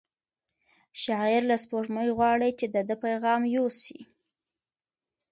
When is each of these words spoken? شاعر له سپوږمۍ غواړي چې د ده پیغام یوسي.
شاعر 1.03 1.41
له 1.51 1.55
سپوږمۍ 1.63 2.09
غواړي 2.17 2.49
چې 2.59 2.65
د 2.75 2.77
ده 2.87 2.95
پیغام 3.03 3.41
یوسي. 3.55 3.99